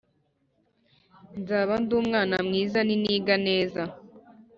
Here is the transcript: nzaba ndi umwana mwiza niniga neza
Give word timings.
nzaba 1.39 1.73
ndi 1.81 1.93
umwana 2.01 2.35
mwiza 2.47 2.79
niniga 2.87 3.35
neza 3.47 3.81